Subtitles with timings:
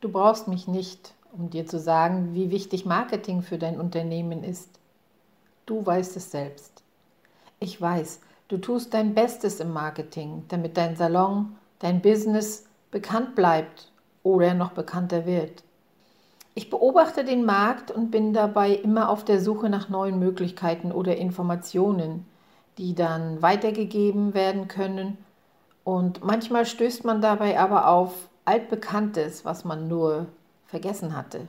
[0.00, 4.78] Du brauchst mich nicht, um dir zu sagen, wie wichtig Marketing für dein Unternehmen ist.
[5.64, 6.82] Du weißt es selbst.
[7.60, 13.90] Ich weiß, du tust dein Bestes im Marketing, damit dein Salon, dein Business bekannt bleibt
[14.22, 15.64] oder noch bekannter wird.
[16.54, 21.16] Ich beobachte den Markt und bin dabei immer auf der Suche nach neuen Möglichkeiten oder
[21.16, 22.26] Informationen,
[22.78, 25.18] die dann weitergegeben werden können.
[25.84, 30.26] Und manchmal stößt man dabei aber auf altbekanntes, was man nur
[30.66, 31.46] vergessen hatte.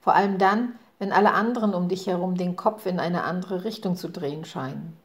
[0.00, 3.96] Vor allem dann, wenn alle anderen um dich herum den Kopf in eine andere Richtung
[3.96, 4.96] zu drehen scheinen.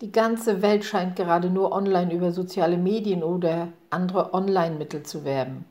[0.00, 5.64] Die ganze Welt scheint gerade nur online über soziale Medien oder andere Online-Mittel zu werben.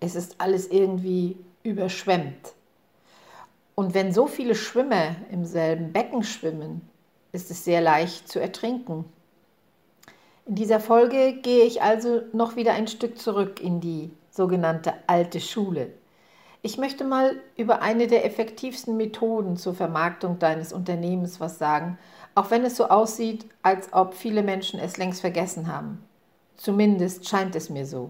[0.00, 2.54] Es ist alles irgendwie überschwemmt.
[3.74, 6.82] Und wenn so viele Schwimmer im selben Becken schwimmen,
[7.30, 9.04] ist es sehr leicht zu ertrinken.
[10.48, 15.40] In dieser Folge gehe ich also noch wieder ein Stück zurück in die sogenannte alte
[15.40, 15.90] Schule.
[16.62, 21.98] Ich möchte mal über eine der effektivsten Methoden zur Vermarktung deines Unternehmens was sagen,
[22.34, 26.02] auch wenn es so aussieht, als ob viele Menschen es längst vergessen haben.
[26.56, 28.08] Zumindest scheint es mir so.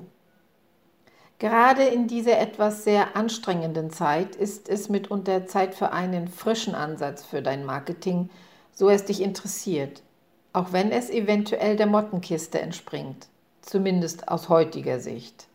[1.41, 7.25] Gerade in dieser etwas sehr anstrengenden Zeit ist es mitunter Zeit für einen frischen Ansatz
[7.25, 8.30] für dein Marketing,
[8.73, 10.02] so es dich interessiert
[10.59, 13.28] auch wenn es eventuell der Mottenkiste entspringt,
[13.62, 15.47] zumindest aus heutiger Sicht.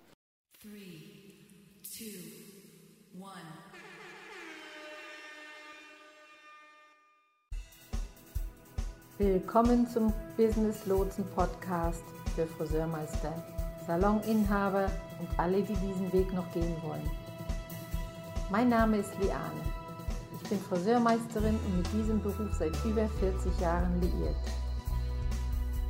[9.17, 13.33] Willkommen zum Business Lotsen Podcast für Friseurmeister,
[13.85, 17.11] Saloninhaber und alle, die diesen Weg noch gehen wollen.
[18.49, 19.61] Mein Name ist Liane.
[20.41, 24.62] Ich bin Friseurmeisterin und mit diesem Beruf seit über 40 Jahren liiert.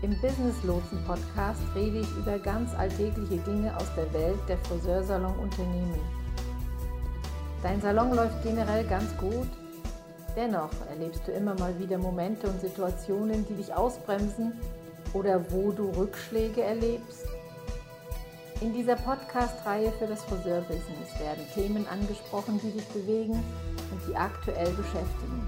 [0.03, 5.97] Im Business Lotsen Podcast rede ich über ganz alltägliche Dinge aus der Welt der Friseursalon-Unternehmen.
[7.61, 9.47] Dein Salon läuft generell ganz gut.
[10.35, 14.51] Dennoch erlebst du immer mal wieder Momente und Situationen, die dich ausbremsen
[15.13, 17.25] oder wo du Rückschläge erlebst.
[18.59, 24.69] In dieser Podcast-Reihe für das Friseurbusiness werden Themen angesprochen, die dich bewegen und die aktuell
[24.71, 25.47] beschäftigen.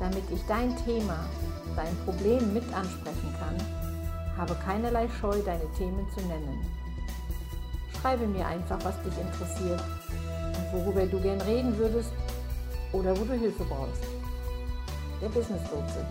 [0.00, 1.20] Damit ich dein Thema
[1.80, 3.56] dein Problem mit ansprechen kann,
[4.36, 6.60] habe keinerlei Scheu, deine Themen zu nennen.
[7.98, 9.82] Schreibe mir einfach, was dich interessiert
[10.56, 12.12] und worüber du gern reden würdest
[12.92, 14.02] oder wo du Hilfe brauchst.
[15.22, 16.06] Der Business Lotse.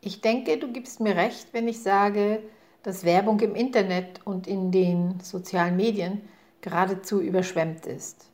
[0.00, 2.40] Ich denke, du gibst mir recht, wenn ich sage,
[2.84, 6.22] dass Werbung im Internet und in den sozialen Medien
[6.60, 8.29] geradezu überschwemmt ist.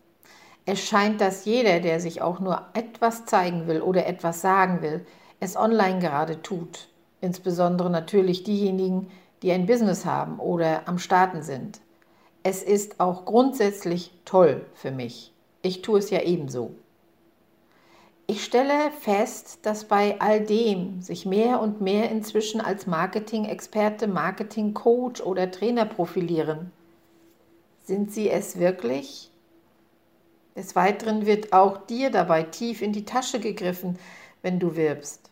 [0.69, 5.07] Es scheint, dass jeder, der sich auch nur etwas zeigen will oder etwas sagen will,
[5.39, 6.89] es online gerade tut.
[7.21, 9.09] Insbesondere natürlich diejenigen,
[9.43, 11.81] die ein Business haben oder am Starten sind.
[12.43, 15.33] Es ist auch grundsätzlich toll für mich.
[15.63, 16.75] Ich tue es ja ebenso.
[18.29, 25.21] Ich stelle fest, dass bei all dem sich mehr und mehr inzwischen als Marketing-Experte, Marketing-Coach
[25.21, 26.73] oder Trainer profilieren.
[27.85, 29.31] Sind sie es wirklich?
[30.57, 33.99] Des Weiteren wird auch dir dabei tief in die Tasche gegriffen,
[34.41, 35.31] wenn du wirbst.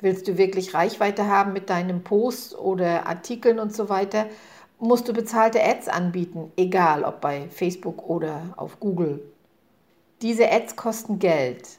[0.00, 4.26] Willst du wirklich Reichweite haben mit deinem Post oder Artikeln und so weiter,
[4.78, 9.20] musst du bezahlte Ads anbieten, egal ob bei Facebook oder auf Google.
[10.22, 11.78] Diese Ads kosten Geld.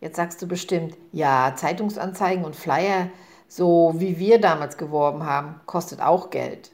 [0.00, 3.10] Jetzt sagst du bestimmt, ja, Zeitungsanzeigen und Flyer,
[3.48, 6.70] so wie wir damals geworben haben, kostet auch Geld.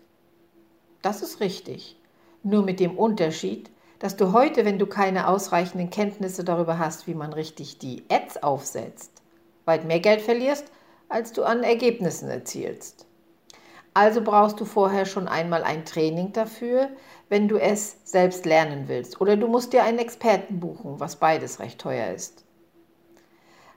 [1.02, 1.96] Das ist richtig.
[2.42, 7.14] Nur mit dem Unterschied, dass du heute, wenn du keine ausreichenden Kenntnisse darüber hast, wie
[7.14, 9.22] man richtig die Ads aufsetzt,
[9.64, 10.66] weit mehr Geld verlierst,
[11.08, 13.06] als du an Ergebnissen erzielst.
[13.94, 16.90] Also brauchst du vorher schon einmal ein Training dafür,
[17.30, 19.20] wenn du es selbst lernen willst.
[19.22, 22.44] Oder du musst dir einen Experten buchen, was beides recht teuer ist.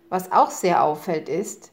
[0.09, 1.71] Was auch sehr auffällt ist,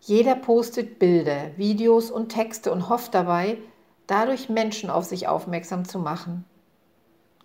[0.00, 3.58] jeder postet Bilder, Videos und Texte und hofft dabei,
[4.06, 6.44] dadurch Menschen auf sich aufmerksam zu machen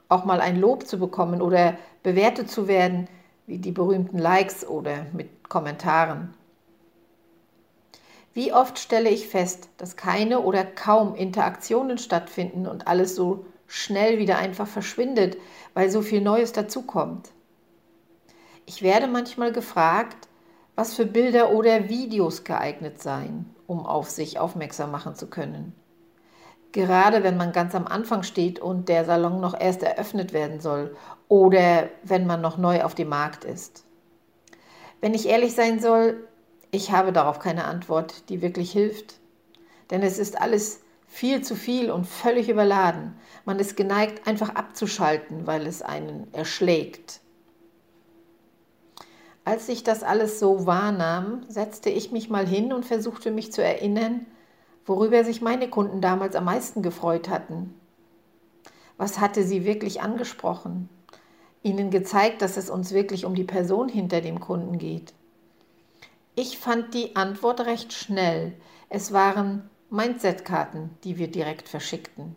[0.10, 3.08] auch mal ein Lob zu bekommen oder bewertet zu werden,
[3.46, 6.34] wie die berühmten Likes oder mit Kommentaren.
[8.34, 14.20] Wie oft stelle ich fest, dass keine oder kaum Interaktionen stattfinden und alles so schnell
[14.20, 15.38] wieder einfach verschwindet,
[15.74, 17.30] weil so viel Neues dazukommt.
[18.66, 20.28] Ich werde manchmal gefragt,
[20.76, 25.74] was für Bilder oder Videos geeignet seien, um auf sich aufmerksam machen zu können.
[26.72, 30.96] Gerade wenn man ganz am Anfang steht und der Salon noch erst eröffnet werden soll
[31.28, 33.86] oder wenn man noch neu auf dem Markt ist.
[35.02, 36.28] Wenn ich ehrlich sein soll,
[36.72, 39.16] ich habe darauf keine Antwort, die wirklich hilft.
[39.90, 40.82] Denn es ist alles
[41.12, 43.16] Viel zu viel und völlig überladen.
[43.44, 47.20] Man ist geneigt, einfach abzuschalten, weil es einen erschlägt.
[49.44, 53.64] Als ich das alles so wahrnahm, setzte ich mich mal hin und versuchte mich zu
[53.64, 54.28] erinnern,
[54.86, 57.74] worüber sich meine Kunden damals am meisten gefreut hatten.
[58.98, 60.90] Was hatte sie wirklich angesprochen?
[61.64, 65.14] Ihnen gezeigt, dass es uns wirklich um die Person hinter dem Kunden geht.
[66.36, 68.54] Ich fand die Antwort recht schnell.
[68.90, 72.36] Es waren Mindset-Karten, die wir direkt verschickten.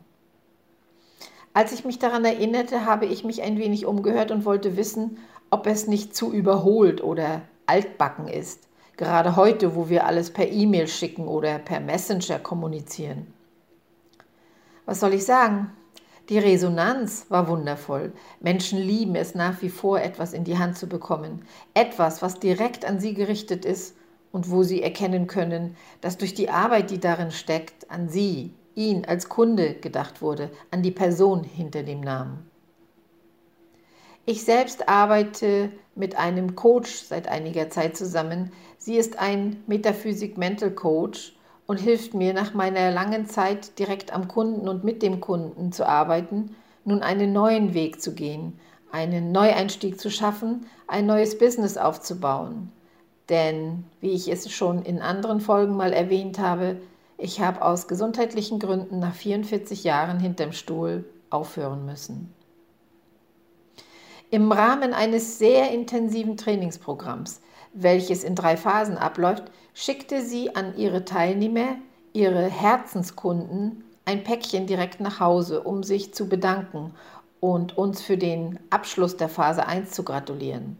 [1.55, 5.19] Als ich mich daran erinnerte, habe ich mich ein wenig umgehört und wollte wissen,
[5.51, 8.69] ob es nicht zu überholt oder altbacken ist.
[8.97, 13.33] Gerade heute, wo wir alles per E-Mail schicken oder per Messenger kommunizieren.
[14.85, 15.73] Was soll ich sagen?
[16.29, 18.13] Die Resonanz war wundervoll.
[18.41, 21.45] Menschen lieben es nach wie vor, etwas in die Hand zu bekommen.
[21.75, 23.97] Etwas, was direkt an sie gerichtet ist
[24.31, 29.05] und wo sie erkennen können, dass durch die Arbeit, die darin steckt, an sie, ihn
[29.05, 32.52] als Kunde gedacht wurde, an die Person hinter dem Namen.
[34.25, 38.53] Ich selbst arbeite mit einem Coach seit einiger Zeit zusammen.
[38.79, 41.35] Sie ist ein Metaphysik-Mental-Coach
[41.67, 45.89] und hilft mir nach meiner langen Zeit direkt am Kunden und mit dem Kunden zu
[45.89, 46.55] arbeiten,
[46.85, 48.61] nun einen neuen Weg zu gehen,
[48.93, 52.71] einen Neueinstieg zu schaffen, ein neues Business aufzubauen.
[53.29, 56.77] Denn, wie ich es schon in anderen Folgen mal erwähnt habe,
[57.19, 62.33] ich habe aus gesundheitlichen Gründen nach 44 Jahren hinterm Stuhl aufhören müssen.
[64.33, 67.43] Im Rahmen eines sehr intensiven Trainingsprogramms,
[67.75, 69.43] welches in drei Phasen abläuft,
[69.75, 71.77] schickte sie an ihre Teilnehmer,
[72.15, 76.95] ihre Herzenskunden, ein Päckchen direkt nach Hause, um sich zu bedanken
[77.41, 80.79] und uns für den Abschluss der Phase 1 zu gratulieren.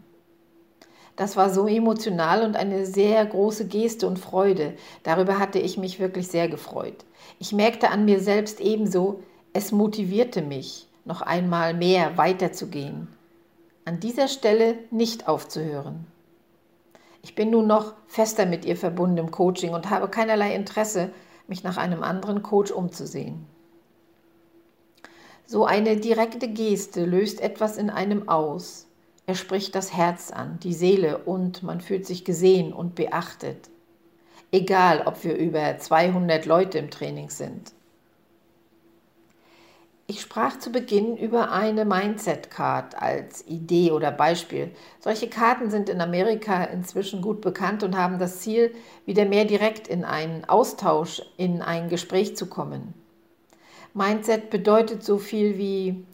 [1.15, 4.73] Das war so emotional und eine sehr große Geste und Freude.
[5.03, 7.05] Darüber hatte ich mich wirklich sehr gefreut.
[7.37, 9.21] Ich merkte an mir selbst ebenso,
[9.53, 13.09] es motivierte mich, noch einmal mehr weiterzugehen.
[13.85, 16.07] An dieser Stelle nicht aufzuhören.
[17.21, 21.09] Ich bin nun noch fester mit ihr verbunden im Coaching und habe keinerlei Interesse,
[21.47, 23.45] mich nach einem anderen Coach umzusehen.
[25.45, 28.87] So eine direkte Geste löst etwas in einem aus.
[29.25, 33.69] Er spricht das Herz an, die Seele und man fühlt sich gesehen und beachtet.
[34.51, 37.73] Egal, ob wir über 200 Leute im Training sind.
[40.05, 44.71] Ich sprach zu Beginn über eine Mindset-Card als Idee oder Beispiel.
[44.99, 49.87] Solche Karten sind in Amerika inzwischen gut bekannt und haben das Ziel, wieder mehr direkt
[49.87, 52.93] in einen Austausch, in ein Gespräch zu kommen.
[53.93, 56.05] Mindset bedeutet so viel wie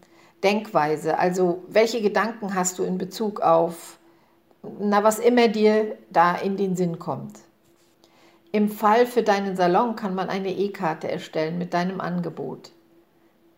[0.44, 1.18] Denkweise?
[1.18, 3.97] Also welche Gedanken hast du in Bezug auf,
[4.80, 7.39] na, was immer dir da in den Sinn kommt?
[8.51, 12.71] Im Fall für deinen Salon kann man eine E-Karte erstellen mit deinem Angebot.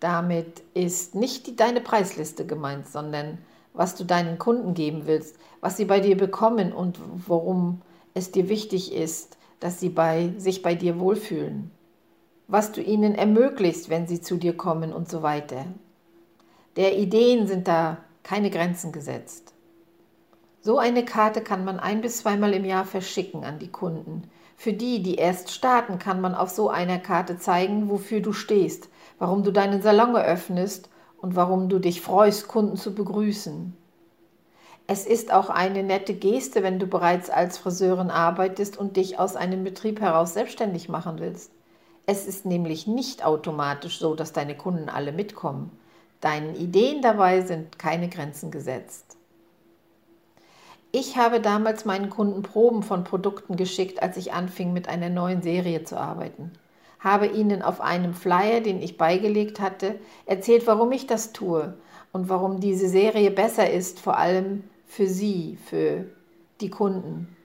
[0.02, 3.38] Damit ist nicht die, deine Preisliste gemeint, sondern
[3.74, 7.82] was du deinen Kunden geben willst, was sie bei dir bekommen und worum
[8.16, 11.70] es dir wichtig ist, dass sie bei, sich bei dir wohlfühlen,
[12.48, 15.66] was du ihnen ermöglicht, wenn sie zu dir kommen und so weiter.
[16.78, 19.54] Der Ideen sind da keine Grenzen gesetzt.
[20.62, 24.24] So eine Karte kann man ein bis zweimal im Jahr verschicken an die Kunden.
[24.58, 28.90] Für die, die erst starten, kann man auf so einer Karte zeigen, wofür du stehst,
[29.22, 33.78] warum du deinen Salon eröffnest und warum du dich freust, Kunden zu begrüßen.
[34.88, 39.36] Es ist auch eine nette Geste, wenn du bereits als Friseurin arbeitest und dich aus
[39.36, 41.52] einem Betrieb heraus selbstständig machen willst.
[42.08, 45.70] Es ist nämlich nicht automatisch so, dass deine Kunden alle mitkommen.
[46.20, 49.18] Deinen Ideen dabei sind keine Grenzen gesetzt.
[50.92, 55.44] Ich habe damals meinen Kunden Proben von Produkten geschickt, als ich anfing mit einer neuen
[55.44, 56.54] Serie zu arbeiten.
[57.02, 61.74] Habe ihnen auf einem Flyer, den ich beigelegt hatte, erzählt, warum ich das tue
[62.14, 66.06] und warum diese Serie besser ist, vor allem für sie, für
[66.62, 67.36] die Kunden.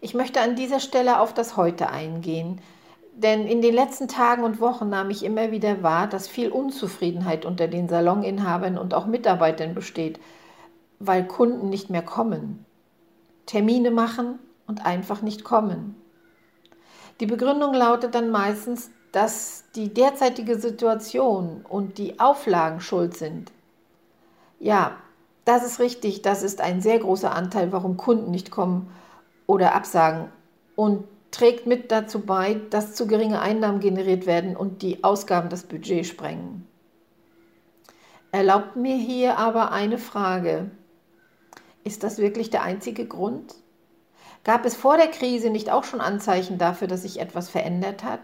[0.00, 2.60] Ich möchte an dieser Stelle auf das Heute eingehen,
[3.14, 7.44] denn in den letzten Tagen und Wochen nahm ich immer wieder wahr, dass viel Unzufriedenheit
[7.44, 10.20] unter den Saloninhabern und auch Mitarbeitern besteht,
[11.00, 12.64] weil Kunden nicht mehr kommen,
[13.46, 14.38] Termine machen
[14.68, 15.96] und einfach nicht kommen.
[17.20, 23.50] Die Begründung lautet dann meistens, dass die derzeitige Situation und die Auflagen schuld sind.
[24.60, 24.96] Ja,
[25.44, 28.90] das ist richtig, das ist ein sehr großer Anteil, warum Kunden nicht kommen
[29.46, 30.30] oder absagen.
[30.76, 35.64] Und trägt mit dazu bei, dass zu geringe Einnahmen generiert werden und die Ausgaben das
[35.64, 36.66] Budget sprengen.
[38.30, 40.70] Erlaubt mir hier aber eine Frage.
[41.82, 43.54] Ist das wirklich der einzige Grund?
[44.48, 48.20] Gab es vor der Krise nicht auch schon Anzeichen dafür, dass sich etwas verändert hat?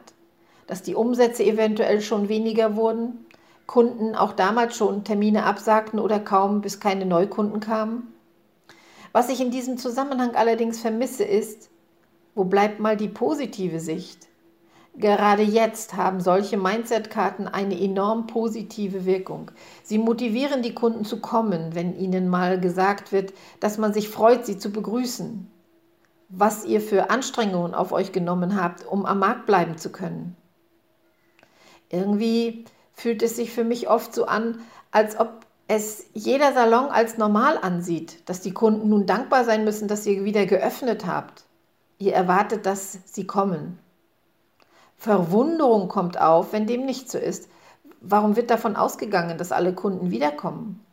[0.66, 3.26] dass die Umsätze eventuell schon weniger wurden,
[3.66, 8.12] Kunden auch damals schon Termine absagten oder kaum bis keine Neukunden kamen?
[9.12, 11.70] Was ich in diesem Zusammenhang allerdings vermisse ist,
[12.34, 14.26] wo bleibt mal die positive Sicht?
[14.96, 19.50] Gerade jetzt haben solche Mindset-Karten eine enorm positive Wirkung.
[19.82, 24.46] Sie motivieren die Kunden zu kommen, wenn ihnen mal gesagt wird, dass man sich freut,
[24.46, 25.50] sie zu begrüßen.
[26.36, 30.36] Was ihr für Anstrengungen auf euch genommen habt, um am Markt bleiben zu können.
[31.90, 34.58] Irgendwie fühlt es sich für mich oft so an,
[34.90, 39.88] als ob es jeder Salon als normal ansieht, dass die Kunden nun dankbar sein müssen,
[39.88, 41.44] dass ihr wieder geöffnet habt.
[41.98, 43.78] Ihr erwartet, dass sie kommen.
[44.96, 47.48] Verwunderung kommt auf, wenn dem nicht so ist.
[48.00, 50.84] Warum wird davon ausgegangen, dass alle Kunden wiederkommen?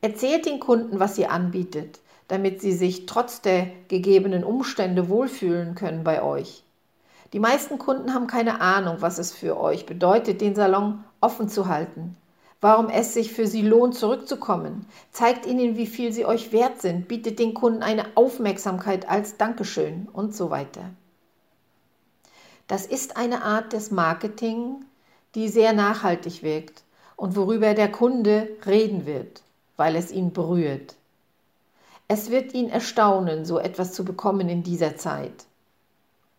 [0.00, 6.04] Erzählt den Kunden, was ihr anbietet, damit sie sich trotz der gegebenen Umstände wohlfühlen können
[6.04, 6.64] bei euch.
[7.32, 11.66] Die meisten Kunden haben keine Ahnung, was es für euch bedeutet, den Salon offen zu
[11.66, 12.16] halten.
[12.60, 14.86] Warum es sich für sie lohnt, zurückzukommen.
[15.12, 17.06] Zeigt ihnen, wie viel sie euch wert sind.
[17.06, 20.90] Bietet den Kunden eine Aufmerksamkeit als Dankeschön und so weiter.
[22.66, 24.84] Das ist eine Art des Marketing,
[25.34, 26.82] die sehr nachhaltig wirkt
[27.14, 29.42] und worüber der Kunde reden wird,
[29.76, 30.96] weil es ihn berührt.
[32.08, 35.46] Es wird ihn erstaunen, so etwas zu bekommen in dieser Zeit.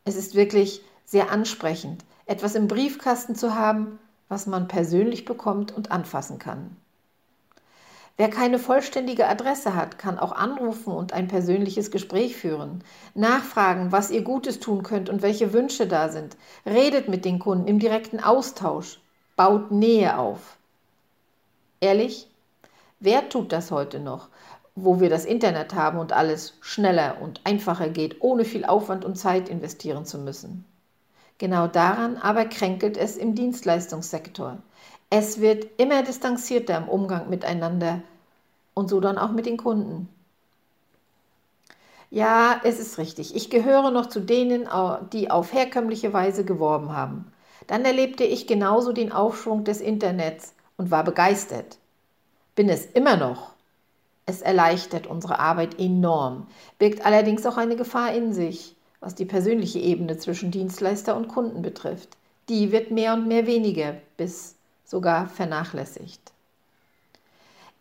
[0.05, 5.91] Es ist wirklich sehr ansprechend, etwas im Briefkasten zu haben, was man persönlich bekommt und
[5.91, 6.77] anfassen kann.
[8.15, 12.83] Wer keine vollständige Adresse hat, kann auch anrufen und ein persönliches Gespräch führen.
[13.13, 16.35] Nachfragen, was ihr Gutes tun könnt und welche Wünsche da sind.
[16.65, 18.99] Redet mit den Kunden im direkten Austausch.
[19.35, 20.57] Baut Nähe auf.
[21.79, 22.27] Ehrlich?
[22.99, 24.29] Wer tut das heute noch?
[24.79, 29.15] Wo wir das Internet haben und alles schneller und einfacher geht, ohne viel Aufwand und
[29.15, 30.65] Zeit investieren zu müssen.
[31.39, 34.59] Genau daran aber kränkelt es im Dienstleistungssektor.
[35.09, 38.01] Es wird immer distanzierter im Umgang miteinander
[38.75, 40.09] und so dann auch mit den Kunden.
[42.11, 43.35] Ja, es ist richtig.
[43.35, 44.69] Ich gehöre noch zu denen,
[45.11, 47.31] die auf herkömmliche Weise geworben haben.
[47.65, 51.79] Dann erlebte ich genauso den Aufschwung des Internets und war begeistert.
[52.55, 53.56] Bin es immer noch.
[54.29, 56.47] Es erleichtert unsere Arbeit enorm,
[56.79, 61.61] birgt allerdings auch eine Gefahr in sich, was die persönliche Ebene zwischen Dienstleister und Kunden
[61.61, 62.17] betrifft.
[62.49, 66.33] Die wird mehr und mehr weniger bis sogar vernachlässigt.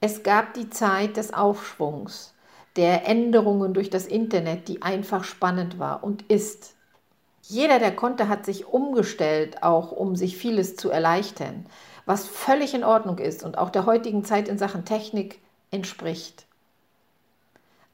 [0.01, 2.33] Es gab die Zeit des Aufschwungs,
[2.77, 6.75] der Änderungen durch das Internet, die einfach spannend war und ist.
[7.43, 11.67] Jeder, der konnte, hat sich umgestellt, auch um sich vieles zu erleichtern,
[12.05, 15.41] was völlig in Ordnung ist und auch der heutigen Zeit in Sachen Technik
[15.77, 16.47] entspricht.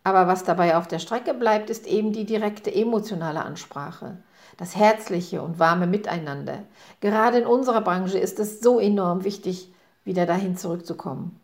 [0.05, 4.17] Aber was dabei auf der Strecke bleibt, ist eben die direkte emotionale Ansprache,
[4.57, 6.61] das herzliche und warme Miteinander.
[7.01, 9.69] Gerade in unserer Branche ist es so enorm wichtig,
[10.05, 11.39] wieder dahin zurückzukommen.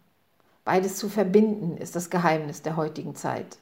[0.64, 3.58] Beides zu verbinden ist das Geheimnis der heutigen Zeit.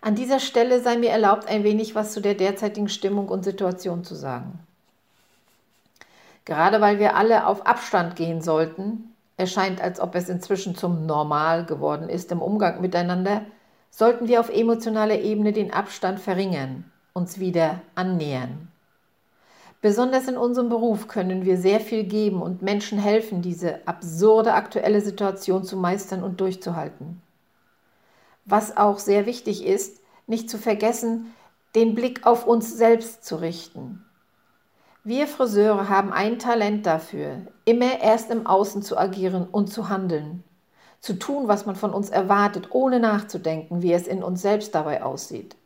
[0.00, 4.04] An dieser Stelle sei mir erlaubt, ein wenig was zu der derzeitigen Stimmung und Situation
[4.04, 4.60] zu sagen.
[6.44, 11.64] Gerade weil wir alle auf Abstand gehen sollten, erscheint, als ob es inzwischen zum Normal
[11.64, 13.42] geworden ist im Umgang miteinander,
[13.90, 18.68] sollten wir auf emotionaler Ebene den Abstand verringern, uns wieder annähern.
[19.80, 25.00] Besonders in unserem Beruf können wir sehr viel geben und Menschen helfen, diese absurde aktuelle
[25.00, 27.22] Situation zu meistern und durchzuhalten.
[28.44, 31.32] Was auch sehr wichtig ist, nicht zu vergessen,
[31.76, 34.04] den Blick auf uns selbst zu richten.
[35.04, 40.42] Wir Friseure haben ein Talent dafür, immer erst im Außen zu agieren und zu handeln,
[41.00, 45.02] zu tun, was man von uns erwartet, ohne nachzudenken, wie es in uns selbst dabei
[45.02, 45.56] aussieht.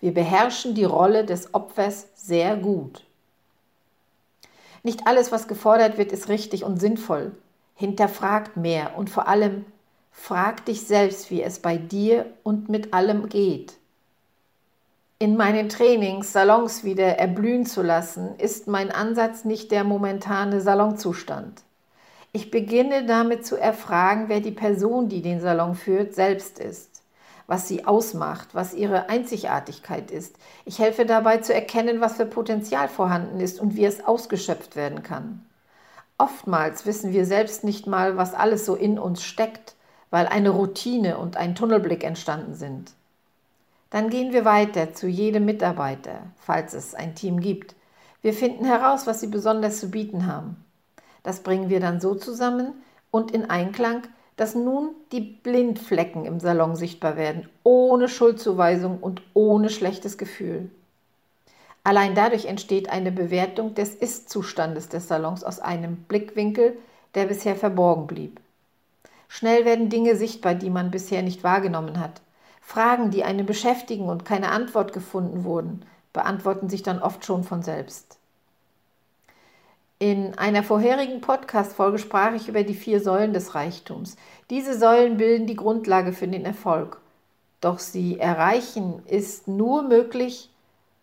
[0.00, 3.04] Wir beherrschen die Rolle des Opfers sehr gut.
[4.82, 7.32] Nicht alles, was gefordert wird, ist richtig und sinnvoll.
[7.74, 9.64] Hinterfragt mehr und vor allem
[10.12, 13.74] frag dich selbst, wie es bei dir und mit allem geht.
[15.18, 21.62] In meinen Trainings Salons wieder erblühen zu lassen, ist mein Ansatz nicht der momentane Salonzustand.
[22.32, 27.00] Ich beginne damit zu erfragen, wer die Person, die den Salon führt, selbst ist,
[27.46, 30.36] was sie ausmacht, was ihre Einzigartigkeit ist.
[30.66, 35.02] Ich helfe dabei zu erkennen, was für Potenzial vorhanden ist und wie es ausgeschöpft werden
[35.02, 35.46] kann.
[36.18, 39.76] Oftmals wissen wir selbst nicht mal, was alles so in uns steckt,
[40.10, 42.92] weil eine Routine und ein Tunnelblick entstanden sind.
[43.96, 47.74] Dann gehen wir weiter zu jedem Mitarbeiter, falls es ein Team gibt.
[48.20, 50.62] Wir finden heraus, was sie besonders zu bieten haben.
[51.22, 52.74] Das bringen wir dann so zusammen
[53.10, 54.02] und in Einklang,
[54.36, 60.70] dass nun die Blindflecken im Salon sichtbar werden, ohne Schuldzuweisung und ohne schlechtes Gefühl.
[61.82, 66.76] Allein dadurch entsteht eine Bewertung des Ist-Zustandes des Salons aus einem Blickwinkel,
[67.14, 68.40] der bisher verborgen blieb.
[69.28, 72.20] Schnell werden Dinge sichtbar, die man bisher nicht wahrgenommen hat.
[72.66, 77.62] Fragen, die einen beschäftigen und keine Antwort gefunden wurden, beantworten sich dann oft schon von
[77.62, 78.18] selbst.
[80.00, 84.16] In einer vorherigen Podcast-Folge sprach ich über die vier Säulen des Reichtums.
[84.50, 87.00] Diese Säulen bilden die Grundlage für den Erfolg.
[87.60, 90.50] Doch sie erreichen ist nur möglich,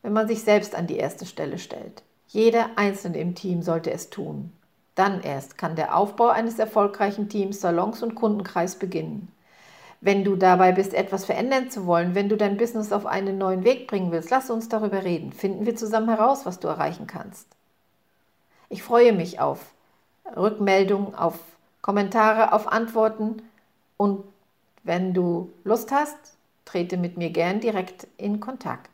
[0.02, 2.04] wenn man sich selbst an die erste Stelle stellt.
[2.28, 4.52] Jeder Einzelne im Team sollte es tun.
[4.96, 9.30] Dann erst kann der Aufbau eines erfolgreichen Teams, Salons und Kundenkreis beginnen.
[10.06, 13.64] Wenn du dabei bist, etwas verändern zu wollen, wenn du dein Business auf einen neuen
[13.64, 15.32] Weg bringen willst, lass uns darüber reden.
[15.32, 17.48] Finden wir zusammen heraus, was du erreichen kannst.
[18.68, 19.72] Ich freue mich auf
[20.36, 21.40] Rückmeldungen, auf
[21.82, 23.44] Kommentare, auf Antworten
[23.96, 24.26] und
[24.84, 26.18] wenn du Lust hast,
[26.66, 28.90] trete mit mir gern direkt in Kontakt.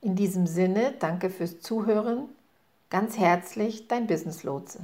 [0.00, 2.28] In diesem Sinne, danke fürs Zuhören.
[2.90, 4.80] Ganz herzlich, dein Business Lotse.